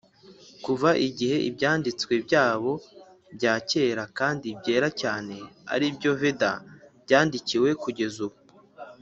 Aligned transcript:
kuva 0.65 0.89
igihe 1.07 1.37
ibyanditswe 1.49 2.13
byabo 2.25 2.71
bya 3.35 3.53
kera 3.69 4.03
(kandi 4.17 4.47
byera 4.59 4.87
cyane) 5.01 5.35
ari 5.73 5.85
byo 5.95 6.11
veda, 6.21 6.51
byandikiwe 7.03 7.69
kugeza 7.83 8.19
ubu. 8.27 8.37